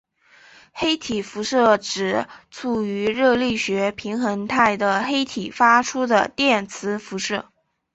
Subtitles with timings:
[0.73, 7.45] 黑体辐射指处于热力学平衡态的黑体发出的电磁辐射。